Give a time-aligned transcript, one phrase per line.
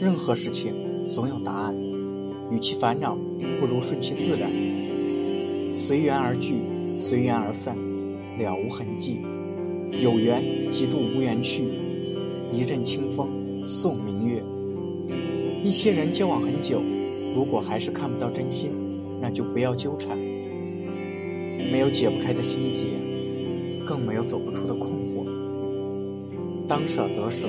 [0.00, 0.74] 任何事情
[1.06, 1.76] 总有答案，
[2.50, 3.16] 与其烦恼，
[3.60, 4.50] 不如顺其自然，
[5.74, 6.56] 随缘而聚，
[6.96, 7.76] 随缘而散，
[8.38, 9.18] 了无痕迹。
[10.00, 11.64] 有缘即住无缘去，
[12.52, 13.28] 一阵清风
[13.64, 14.42] 送明月。
[15.62, 16.82] 一些人交往很久，
[17.32, 18.72] 如果还是看不到真心，
[19.20, 20.18] 那就不要纠缠。
[21.70, 22.86] 没有解不开的心结，
[23.86, 25.24] 更没有走不出的困惑。
[26.66, 27.46] 当舍则舍，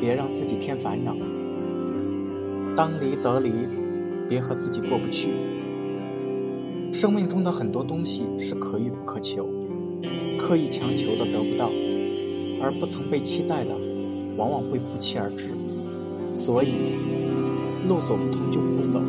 [0.00, 1.12] 别让自己添烦恼；
[2.76, 3.50] 当离得离，
[4.28, 5.30] 别和自己过不去。
[6.92, 9.48] 生命中的很多东西是可遇不可求。
[10.38, 11.70] 刻意强求的得不到，
[12.62, 13.76] 而不曾被期待的，
[14.36, 15.52] 往往会不期而至。
[16.34, 16.72] 所以，
[17.86, 19.00] 路走不通就不走，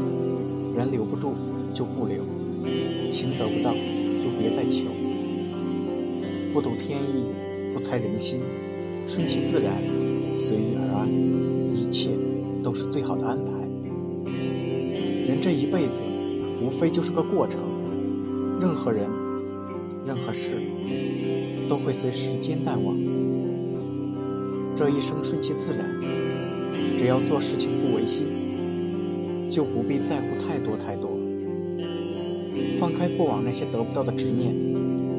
[0.75, 1.33] 人留不住
[1.73, 2.21] 就不留，
[3.09, 3.73] 情得不到
[4.19, 4.87] 就别再求。
[6.53, 7.23] 不赌天意，
[7.73, 8.41] 不猜人心，
[9.07, 9.73] 顺其自然，
[10.35, 11.09] 随遇而安，
[11.73, 12.11] 一切
[12.71, 13.51] 都是最好的安排。
[15.25, 16.05] 人这一辈子，
[16.63, 17.61] 无非就是个过程，
[18.61, 19.09] 任何人，
[20.05, 20.55] 任何事。
[21.67, 22.95] 都会随时间淡忘。
[24.73, 25.85] 这一生顺其自然，
[26.97, 28.27] 只要做事情不违心，
[29.49, 31.11] 就不必在乎太多太多。
[32.77, 34.55] 放开过往那些得不到的执念，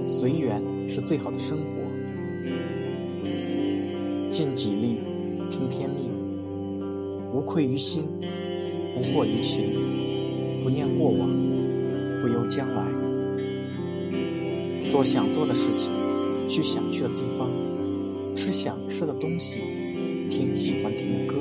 [0.06, 1.74] 随缘是最好的生活。
[4.30, 5.00] 尽己力，
[5.50, 6.11] 听天命，
[7.32, 8.04] 无愧于心，
[8.94, 9.64] 不惑于情，
[10.62, 11.28] 不念过往，
[12.20, 12.86] 不忧将来，
[14.86, 15.92] 做想做的事情。
[16.48, 17.48] 去想去的地方，
[18.36, 19.60] 吃想吃的东西，
[20.28, 21.36] 听喜欢听的歌。